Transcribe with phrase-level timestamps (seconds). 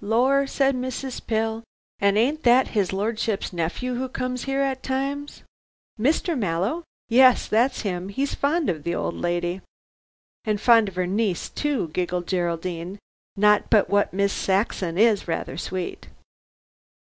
[0.00, 1.24] "Lor," said Mrs.
[1.24, 1.62] Pill,
[2.00, 5.44] "and ain't that his lordship's nephew who comes here at times?"
[5.96, 6.36] "Mr.
[6.36, 6.82] Mallow?
[7.08, 7.46] Yes!
[7.46, 8.08] That's him.
[8.08, 9.60] He's fond of the old lady."
[10.44, 12.98] "And fond of her niece, too," giggled Geraldine;
[13.36, 16.08] "not but what Miss Saxon is rather sweet."